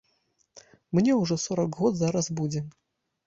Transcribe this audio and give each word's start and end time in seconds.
Мне 0.99 1.11
ўжо 1.19 1.37
сорак 1.43 1.71
год 1.81 1.93
зараз 1.99 2.31
будзе. 2.39 2.65